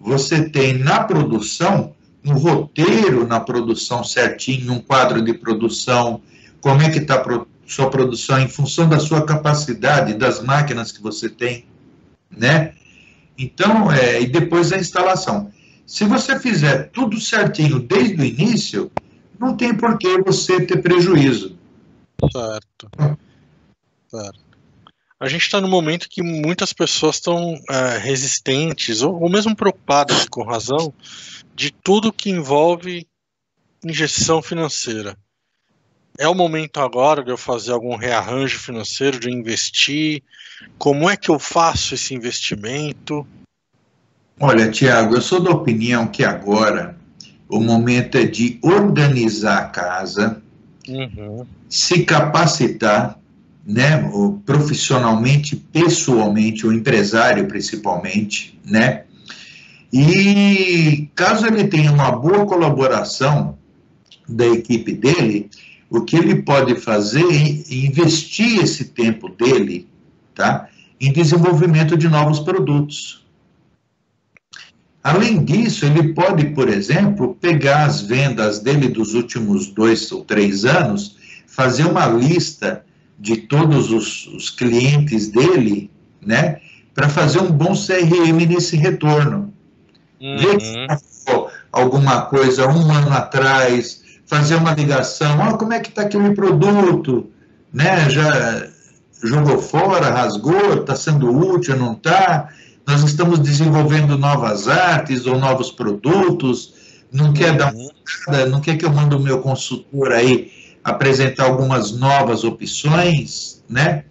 você 0.00 0.48
tem 0.48 0.78
na 0.78 1.04
produção 1.04 1.94
um 2.24 2.32
roteiro 2.32 3.26
na 3.26 3.40
produção 3.40 4.02
certinho, 4.02 4.72
um 4.72 4.80
quadro 4.80 5.22
de 5.22 5.34
produção, 5.34 6.20
como 6.60 6.82
é 6.82 6.90
que 6.90 6.98
está 6.98 7.16
a 7.16 7.46
sua 7.66 7.90
produção 7.90 8.40
em 8.40 8.48
função 8.48 8.88
da 8.88 8.98
sua 8.98 9.24
capacidade, 9.24 10.14
das 10.14 10.42
máquinas 10.42 10.90
que 10.90 11.02
você 11.02 11.28
tem, 11.28 11.64
né? 12.30 12.72
Então, 13.36 13.92
é, 13.92 14.20
e 14.20 14.26
depois 14.26 14.72
a 14.72 14.78
instalação. 14.78 15.50
Se 15.88 16.04
você 16.04 16.38
fizer 16.38 16.90
tudo 16.90 17.18
certinho 17.18 17.80
desde 17.80 18.20
o 18.20 18.24
início, 18.24 18.92
não 19.40 19.56
tem 19.56 19.74
por 19.74 19.96
que 19.96 20.20
você 20.20 20.60
ter 20.60 20.82
prejuízo. 20.82 21.58
Certo. 22.30 22.90
Certo. 24.06 24.40
A 25.18 25.26
gente 25.26 25.42
está 25.42 25.62
no 25.62 25.66
momento 25.66 26.10
que 26.10 26.22
muitas 26.22 26.74
pessoas 26.74 27.16
estão 27.16 27.58
é, 27.70 27.96
resistentes, 27.96 29.00
ou, 29.00 29.18
ou 29.18 29.30
mesmo 29.30 29.56
preocupadas, 29.56 30.26
com 30.28 30.44
razão, 30.44 30.92
de 31.54 31.70
tudo 31.70 32.12
que 32.12 32.28
envolve 32.28 33.08
injeção 33.82 34.42
financeira. 34.42 35.16
É 36.18 36.28
o 36.28 36.34
momento 36.34 36.80
agora 36.80 37.24
de 37.24 37.30
eu 37.30 37.38
fazer 37.38 37.72
algum 37.72 37.96
rearranjo 37.96 38.58
financeiro, 38.58 39.18
de 39.18 39.30
investir? 39.30 40.22
Como 40.76 41.08
é 41.08 41.16
que 41.16 41.30
eu 41.30 41.38
faço 41.38 41.94
esse 41.94 42.14
investimento? 42.14 43.26
Olha, 44.40 44.70
Tiago, 44.70 45.16
eu 45.16 45.20
sou 45.20 45.40
da 45.40 45.50
opinião 45.50 46.06
que 46.06 46.22
agora 46.22 46.96
o 47.48 47.58
momento 47.60 48.16
é 48.16 48.24
de 48.24 48.58
organizar 48.62 49.58
a 49.58 49.64
casa, 49.64 50.40
uhum. 50.88 51.44
se 51.68 52.04
capacitar, 52.04 53.18
né, 53.66 54.08
profissionalmente, 54.46 55.56
pessoalmente, 55.56 56.66
o 56.66 56.72
empresário 56.72 57.46
principalmente, 57.48 58.58
né, 58.64 59.02
E 59.92 61.08
caso 61.14 61.46
ele 61.46 61.64
tenha 61.64 61.90
uma 61.90 62.12
boa 62.12 62.46
colaboração 62.46 63.58
da 64.28 64.46
equipe 64.46 64.92
dele, 64.92 65.50
o 65.90 66.02
que 66.02 66.14
ele 66.16 66.42
pode 66.42 66.76
fazer 66.76 67.24
é 67.24 67.74
investir 67.74 68.62
esse 68.62 68.84
tempo 68.84 69.30
dele 69.30 69.88
tá, 70.34 70.68
em 71.00 71.12
desenvolvimento 71.12 71.96
de 71.96 72.08
novos 72.08 72.38
produtos. 72.38 73.26
Além 75.08 75.42
disso, 75.42 75.86
ele 75.86 76.12
pode, 76.12 76.44
por 76.50 76.68
exemplo, 76.68 77.34
pegar 77.40 77.86
as 77.86 78.02
vendas 78.02 78.58
dele 78.58 78.88
dos 78.88 79.14
últimos 79.14 79.68
dois 79.68 80.12
ou 80.12 80.22
três 80.22 80.66
anos, 80.66 81.16
fazer 81.46 81.84
uma 81.84 82.06
lista 82.06 82.84
de 83.18 83.38
todos 83.38 83.90
os, 83.90 84.26
os 84.26 84.50
clientes 84.50 85.28
dele, 85.28 85.90
né, 86.20 86.60
para 86.94 87.08
fazer 87.08 87.38
um 87.38 87.50
bom 87.50 87.72
CRM 87.72 88.46
nesse 88.46 88.76
retorno. 88.76 89.50
Uhum. 90.20 90.36
Ver 90.36 90.60
se 90.60 90.86
alguma 91.72 92.26
coisa 92.26 92.68
um 92.68 92.92
ano 92.92 93.10
atrás, 93.10 94.02
fazer 94.26 94.56
uma 94.56 94.74
ligação, 94.74 95.38
oh, 95.48 95.56
como 95.56 95.72
é 95.72 95.80
que 95.80 95.88
está 95.88 96.02
aquele 96.02 96.34
produto, 96.34 97.30
né, 97.72 98.10
já 98.10 98.68
jogou 99.24 99.58
fora, 99.58 100.10
rasgou, 100.10 100.74
está 100.74 100.94
sendo 100.94 101.34
útil, 101.34 101.78
não 101.78 101.94
está, 101.94 102.50
nós 102.88 103.02
estamos 103.02 103.38
desenvolvendo 103.40 104.16
novas 104.16 104.66
artes 104.66 105.26
ou 105.26 105.38
novos 105.38 105.70
produtos, 105.70 106.72
não 107.12 107.34
quer 107.34 107.54
dar 107.54 107.74
uma 107.74 107.90
olhada, 108.26 108.48
não 108.48 108.62
quer 108.62 108.78
que 108.78 108.84
eu 108.86 108.90
mande 108.90 109.14
o 109.14 109.20
meu 109.20 109.42
consultor 109.42 110.10
aí 110.10 110.50
apresentar 110.82 111.44
algumas 111.44 111.92
novas 111.92 112.44
opções, 112.44 113.62
né? 113.68 114.04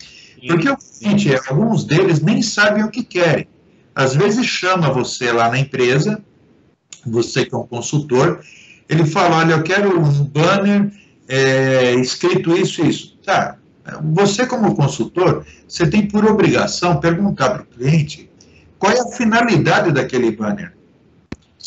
Porque 0.46 0.70
o 0.70 0.78
seguinte, 0.80 1.28
alguns 1.48 1.86
deles 1.86 2.22
nem 2.22 2.44
sabem 2.44 2.84
o 2.84 2.92
que 2.92 3.04
querem. 3.04 3.48
Às 3.96 4.16
vezes 4.16 4.46
chama 4.46 4.94
você 4.94 5.32
lá 5.32 5.50
na 5.50 5.58
empresa, 5.58 6.24
você 7.04 7.46
que 7.46 7.56
é 7.56 7.58
um 7.58 7.66
consultor, 7.66 8.42
ele 8.88 9.08
fala, 9.08 9.38
olha, 9.38 9.54
eu 9.54 9.64
quero 9.64 10.00
um 10.00 10.24
banner 10.24 10.92
é, 11.28 11.96
escrito 11.96 12.56
isso 12.56 12.86
e 12.86 12.90
isso. 12.90 13.18
Tá, 13.26 13.58
você 14.14 14.46
como 14.46 14.76
consultor, 14.76 15.44
você 15.68 15.88
tem 15.88 16.08
por 16.08 16.24
obrigação 16.26 17.00
perguntar 17.00 17.50
para 17.50 17.64
o 17.64 17.66
cliente 17.66 18.27
qual 18.80 18.92
é 18.92 19.00
a 19.00 19.12
finalidade 19.12 19.92
daquele 19.92 20.32
banner. 20.32 20.74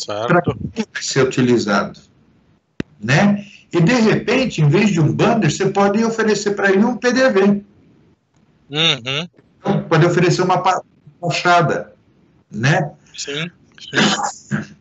Para 0.05 0.41
que 0.41 0.53
vai 0.91 1.01
ser 1.01 1.27
utilizado. 1.27 1.99
Né? 2.99 3.45
E, 3.71 3.79
de 3.79 3.93
repente, 3.93 4.61
em 4.61 4.69
vez 4.69 4.91
de 4.91 4.99
um 4.99 5.11
banner, 5.13 5.51
você 5.51 5.69
pode 5.69 6.03
oferecer 6.03 6.51
para 6.51 6.71
ele 6.71 6.83
um 6.83 6.97
PDV. 6.97 7.63
Uhum. 8.69 9.29
Então, 9.59 9.83
pode 9.83 10.05
oferecer 10.05 10.41
uma 10.41 10.61
fachada, 11.19 11.93
né? 12.49 12.91
Sim. 13.15 13.49
Sim. 13.79 14.75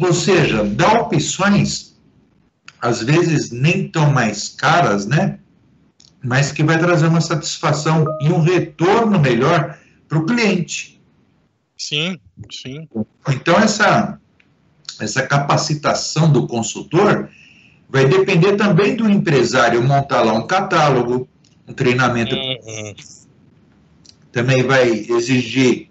Ou 0.00 0.12
seja, 0.12 0.64
dá 0.64 1.00
opções, 1.00 1.94
às 2.80 3.02
vezes 3.02 3.50
nem 3.50 3.88
tão 3.88 4.10
mais 4.10 4.48
caras, 4.48 5.06
né? 5.06 5.38
Mas 6.22 6.52
que 6.52 6.62
vai 6.62 6.78
trazer 6.78 7.06
uma 7.06 7.20
satisfação 7.20 8.06
e 8.20 8.28
um 8.28 8.40
retorno 8.40 9.18
melhor 9.18 9.78
para 10.08 10.18
o 10.18 10.26
cliente. 10.26 10.91
Sim, 11.88 12.16
sim. 12.48 12.88
Então, 13.28 13.58
essa, 13.58 14.20
essa 15.00 15.26
capacitação 15.26 16.30
do 16.30 16.46
consultor 16.46 17.28
vai 17.88 18.06
depender 18.06 18.54
também 18.54 18.94
do 18.94 19.10
empresário 19.10 19.82
montar 19.82 20.22
lá 20.22 20.32
um 20.32 20.46
catálogo, 20.46 21.28
um 21.66 21.72
treinamento. 21.72 22.36
Uhum. 22.36 22.94
Também 24.30 24.62
vai 24.62 24.90
exigir 24.90 25.90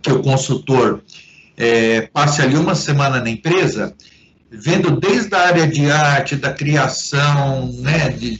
que 0.00 0.12
o 0.12 0.22
consultor 0.22 1.02
é, 1.56 2.02
passe 2.02 2.40
ali 2.40 2.56
uma 2.56 2.76
semana 2.76 3.20
na 3.20 3.28
empresa, 3.28 3.92
vendo 4.48 5.00
desde 5.00 5.34
a 5.34 5.40
área 5.40 5.66
de 5.66 5.90
arte, 5.90 6.36
da 6.36 6.52
criação, 6.52 7.72
né, 7.72 8.08
de, 8.10 8.36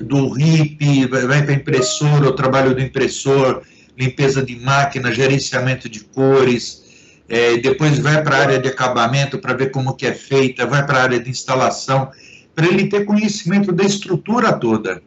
do 0.00 0.32
RIP, 0.32 1.06
vai 1.06 1.42
para 1.42 1.52
a 1.52 1.56
impressora, 1.56 2.26
o 2.26 2.32
trabalho 2.32 2.74
do 2.74 2.80
impressor, 2.80 3.62
limpeza 3.96 4.44
de 4.44 4.56
máquina, 4.56 5.12
gerenciamento 5.12 5.88
de 5.88 6.00
cores, 6.00 6.84
é, 7.28 7.56
depois 7.56 7.98
vai 7.98 8.22
para 8.22 8.36
a 8.36 8.40
área 8.40 8.58
de 8.58 8.68
acabamento 8.68 9.38
para 9.38 9.54
ver 9.54 9.70
como 9.70 9.94
que 9.94 10.06
é 10.06 10.12
feita, 10.12 10.66
vai 10.66 10.84
para 10.84 10.98
a 10.98 11.02
área 11.02 11.20
de 11.20 11.30
instalação, 11.30 12.10
para 12.54 12.66
ele 12.66 12.88
ter 12.88 13.04
conhecimento 13.04 13.72
da 13.72 13.84
estrutura 13.84 14.52
toda. 14.52 15.02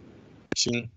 Sim, 0.55 0.89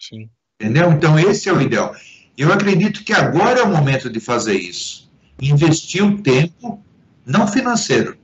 sim. 0.00 0.28
Entendeu? 0.60 0.92
Então, 0.92 1.18
esse 1.18 1.48
é 1.48 1.52
o 1.52 1.60
ideal. 1.60 1.94
Eu 2.36 2.52
acredito 2.52 3.02
que 3.02 3.12
agora 3.12 3.60
é 3.60 3.62
o 3.62 3.68
momento 3.68 4.10
de 4.10 4.20
fazer 4.20 4.56
isso. 4.56 5.10
Investir 5.40 6.04
o 6.04 6.22
tempo, 6.22 6.82
não 7.24 7.46
financeiro, 7.46 8.16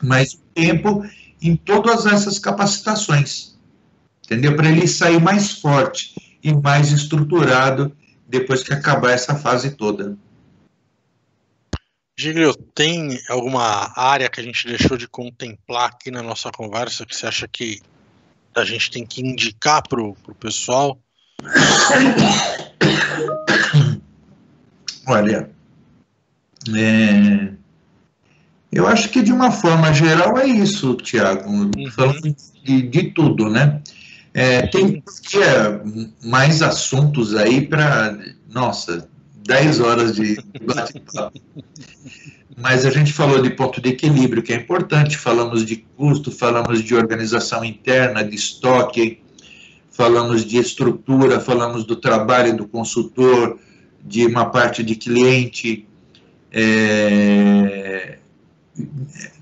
mas 0.00 0.34
o 0.34 0.38
tempo 0.54 1.04
em 1.42 1.56
todas 1.56 2.06
essas 2.06 2.38
capacitações. 2.38 3.58
Entendeu? 4.24 4.54
Para 4.54 4.70
ele 4.70 4.86
sair 4.86 5.20
mais 5.20 5.50
forte 5.52 6.14
e 6.42 6.52
mais 6.52 6.92
estruturado 6.92 7.92
depois 8.30 8.62
que 8.62 8.72
acabar 8.72 9.10
essa 9.10 9.34
fase 9.34 9.72
toda. 9.72 10.16
Giglio, 12.18 12.54
tem 12.74 13.18
alguma 13.28 13.92
área 13.96 14.28
que 14.28 14.40
a 14.40 14.44
gente 14.44 14.66
deixou 14.66 14.96
de 14.96 15.08
contemplar 15.08 15.88
aqui 15.88 16.10
na 16.10 16.22
nossa 16.22 16.50
conversa 16.50 17.04
que 17.04 17.16
você 17.16 17.26
acha 17.26 17.48
que 17.48 17.80
a 18.54 18.64
gente 18.64 18.90
tem 18.90 19.04
que 19.06 19.20
indicar 19.20 19.82
para 19.88 20.00
o 20.02 20.14
pessoal? 20.38 20.98
Olha, 25.08 25.50
é, 26.76 27.52
eu 28.70 28.86
acho 28.86 29.08
que 29.08 29.22
de 29.22 29.32
uma 29.32 29.50
forma 29.50 29.92
geral 29.92 30.38
é 30.38 30.46
isso, 30.46 30.94
Tiago, 30.96 31.50
uhum. 31.50 31.90
falando 31.90 32.36
de, 32.62 32.82
de, 32.82 33.10
tudo, 33.12 33.48
né? 33.48 33.82
É, 34.32 34.66
tem 34.68 35.02
mais 36.24 36.62
assuntos 36.62 37.34
aí 37.34 37.66
para, 37.66 38.16
nossa, 38.48 39.08
10 39.46 39.80
horas 39.80 40.14
de 40.14 40.36
bate-papo. 40.62 41.40
Mas 42.56 42.84
a 42.84 42.90
gente 42.90 43.12
falou 43.12 43.40
de 43.40 43.50
ponto 43.50 43.80
de 43.80 43.88
equilíbrio, 43.88 44.42
que 44.42 44.52
é 44.52 44.56
importante, 44.56 45.16
falamos 45.16 45.64
de 45.64 45.76
custo, 45.96 46.30
falamos 46.30 46.82
de 46.82 46.94
organização 46.94 47.64
interna, 47.64 48.22
de 48.22 48.36
estoque, 48.36 49.20
falamos 49.90 50.44
de 50.44 50.58
estrutura, 50.58 51.40
falamos 51.40 51.84
do 51.84 51.96
trabalho 51.96 52.56
do 52.56 52.68
consultor, 52.68 53.58
de 54.04 54.26
uma 54.26 54.46
parte 54.46 54.82
de 54.82 54.94
cliente. 54.94 55.86
É... 56.52 58.18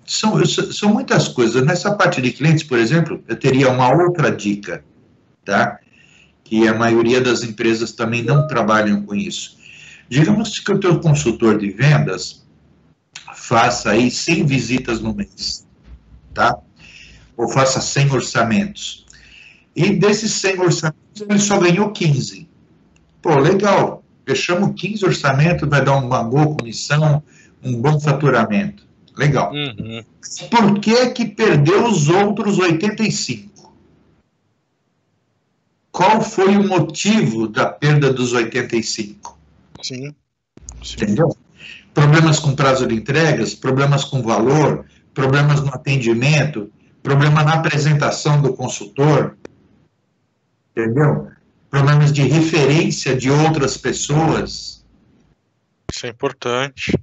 São, 0.09 0.45
são 0.45 0.93
muitas 0.93 1.29
coisas. 1.29 1.65
Nessa 1.65 1.95
parte 1.95 2.21
de 2.21 2.33
clientes, 2.33 2.65
por 2.65 2.79
exemplo, 2.79 3.23
eu 3.29 3.37
teria 3.37 3.71
uma 3.71 3.95
outra 3.95 4.31
dica, 4.31 4.83
tá? 5.45 5.79
Que 6.43 6.67
a 6.67 6.75
maioria 6.75 7.21
das 7.21 7.43
empresas 7.43 7.93
também 7.93 8.23
não 8.23 8.47
trabalham 8.47 9.03
com 9.03 9.15
isso 9.15 9.59
Digamos 10.09 10.59
que 10.59 10.73
o 10.73 10.81
teu 10.81 10.99
consultor 11.01 11.59
de 11.59 11.71
vendas 11.71 12.43
faça 13.35 13.91
aí 13.91 14.11
100 14.11 14.47
visitas 14.47 15.01
no 15.01 15.15
mês, 15.15 15.67
tá? 16.33 16.57
Ou 17.37 17.47
faça 17.47 17.81
100 17.81 18.13
orçamentos. 18.13 19.07
E 19.77 19.91
desses 19.91 20.33
100 20.33 20.61
orçamentos, 20.61 21.21
ele 21.29 21.39
só 21.39 21.59
ganhou 21.59 21.91
15. 21.91 22.49
Pô, 23.21 23.39
legal. 23.39 24.03
Fechamos 24.27 24.81
15 24.81 25.05
orçamentos, 25.05 25.69
vai 25.69 25.85
dar 25.85 25.97
uma 25.97 26.23
boa 26.25 26.57
comissão, 26.57 27.23
um 27.63 27.81
bom 27.81 28.01
faturamento. 28.01 28.88
Legal. 29.19 29.53
Uhum. 29.53 30.05
Por 30.49 30.79
que 30.79 31.11
que 31.11 31.27
perdeu 31.27 31.87
os 31.87 32.09
outros 32.09 32.57
85? 32.57 33.75
Qual 35.91 36.21
foi 36.21 36.57
o 36.57 36.67
motivo 36.67 37.49
da 37.49 37.67
perda 37.67 38.13
dos 38.13 38.33
85? 38.33 39.37
Sim. 39.83 40.15
Sim. 40.85 40.95
Entendeu? 40.95 41.37
Problemas 41.93 42.39
com 42.39 42.55
prazo 42.55 42.87
de 42.87 42.95
entregas, 42.95 43.57
problemas 43.57 44.05
com 44.05 44.23
valor, 44.23 44.87
problemas 45.13 45.61
no 45.61 45.75
atendimento, 45.75 46.71
problema 47.03 47.43
na 47.43 47.55
apresentação 47.55 48.41
do 48.41 48.53
consultor, 48.53 49.37
entendeu? 50.71 51.29
Problemas 51.69 52.13
de 52.13 52.23
referência 52.23 53.17
de 53.17 53.29
outras 53.29 53.77
pessoas. 53.77 54.85
Isso 55.93 56.07
é 56.07 56.11
importante. 56.11 56.97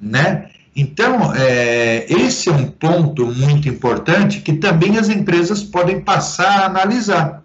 Né? 0.00 0.52
Então, 0.74 1.34
é, 1.34 2.06
esse 2.08 2.48
é 2.48 2.52
um 2.52 2.66
ponto 2.66 3.26
muito 3.26 3.68
importante 3.68 4.40
que 4.40 4.52
também 4.52 4.98
as 4.98 5.08
empresas 5.08 5.62
podem 5.62 6.00
passar 6.00 6.60
a 6.60 6.66
analisar. 6.66 7.42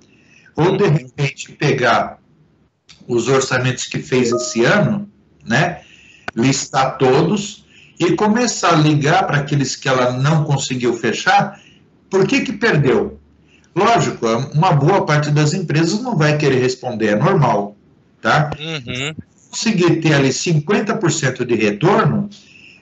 Ou, 0.56 0.78
de 0.78 0.88
repente, 0.88 1.52
pegar 1.54 2.20
os 3.08 3.28
orçamentos 3.28 3.86
que 3.86 4.00
fez 4.00 4.32
esse 4.32 4.64
ano, 4.64 5.10
né? 5.46 5.82
Listar 6.36 6.98
todos 6.98 7.66
e 8.00 8.16
começar 8.16 8.74
a 8.74 8.78
ligar 8.78 9.26
para 9.26 9.38
aqueles 9.38 9.76
que 9.76 9.88
ela 9.88 10.12
não 10.12 10.44
conseguiu 10.44 10.94
fechar. 10.94 11.60
Por 12.10 12.28
que 12.28 12.42
que 12.42 12.54
perdeu? 12.54 13.20
Lógico, 13.76 14.26
uma 14.54 14.72
boa 14.72 15.06
parte 15.06 15.32
das 15.32 15.54
empresas 15.54 16.02
não 16.02 16.16
vai 16.16 16.38
querer 16.38 16.62
responder, 16.62 17.08
é 17.08 17.16
normal, 17.16 17.76
tá? 18.22 18.50
Uhum. 18.58 19.14
conseguir 19.50 20.02
ter 20.02 20.14
ali 20.14 20.30
50% 20.30 21.46
de 21.46 21.56
retorno, 21.56 22.30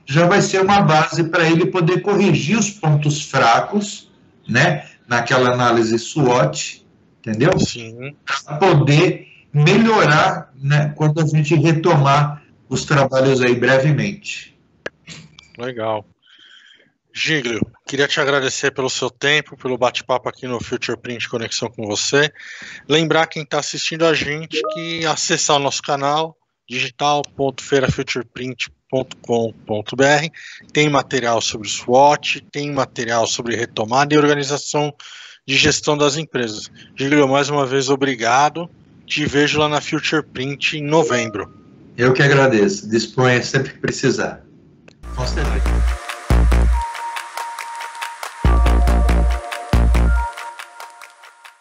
já 0.06 0.28
vai 0.28 0.42
ser 0.42 0.62
uma 0.62 0.82
base 0.82 1.26
para 1.26 1.50
ele 1.50 1.68
poder 1.68 2.02
corrigir 2.02 2.58
os 2.58 2.70
pontos 2.70 3.24
fracos, 3.24 4.12
né, 4.48 4.88
naquela 5.08 5.52
análise 5.52 5.98
SWOT, 5.98 6.86
entendeu? 7.20 7.58
Sim. 7.60 8.16
Para 8.26 8.58
poder 8.58 9.28
melhorar, 9.54 10.52
né, 10.56 10.94
quando 10.96 11.22
a 11.22 11.26
gente 11.26 11.56
retomar 11.56 12.44
os 12.68 12.86
trabalhos 12.86 13.42
aí 13.42 13.56
brevemente. 13.56 14.58
Legal. 15.58 16.06
Giglio, 17.16 17.62
queria 17.86 18.08
te 18.08 18.20
agradecer 18.20 18.72
pelo 18.72 18.90
seu 18.90 19.08
tempo, 19.08 19.56
pelo 19.56 19.78
bate-papo 19.78 20.28
aqui 20.28 20.48
no 20.48 20.62
Future 20.62 20.98
Print 20.98 21.30
Conexão 21.30 21.70
com 21.70 21.86
você. 21.86 22.34
Lembrar 22.90 23.28
quem 23.28 23.44
está 23.44 23.60
assistindo 23.60 24.04
a 24.04 24.16
gente 24.16 24.60
que 24.74 25.06
acessar 25.06 25.58
o 25.58 25.60
nosso 25.60 25.84
canal 25.84 26.36
digital.feirafutureprint.com.br 28.94 30.30
tem 30.72 30.90
material 30.90 31.42
sobre 31.42 31.68
SWOT, 31.68 32.46
tem 32.52 32.72
material 32.72 33.26
sobre 33.26 33.56
retomada 33.56 34.14
e 34.14 34.18
organização 34.18 34.94
de 35.46 35.56
gestão 35.58 35.98
das 35.98 36.16
empresas. 36.16 36.70
Giglio, 36.96 37.28
mais 37.28 37.50
uma 37.50 37.66
vez, 37.66 37.90
obrigado. 37.90 38.70
Te 39.06 39.26
vejo 39.26 39.60
lá 39.60 39.68
na 39.68 39.82
Future 39.82 40.24
Print 40.24 40.78
em 40.78 40.84
novembro. 40.84 41.52
Eu 41.98 42.14
que 42.14 42.24
agradeço. 42.24 42.90
Disponha 42.90 43.44
sempre 43.44 43.74
que 43.74 43.80
precisar. 43.80 44.44